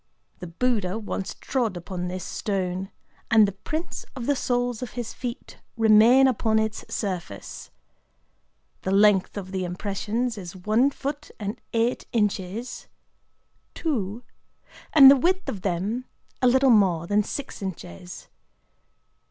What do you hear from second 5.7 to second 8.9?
remain upon its surface. The